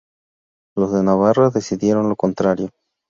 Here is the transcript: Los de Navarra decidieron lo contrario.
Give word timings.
Los 0.75 0.93
de 0.93 1.03
Navarra 1.03 1.51
decidieron 1.51 2.09
lo 2.09 2.15
contrario. 2.15 2.71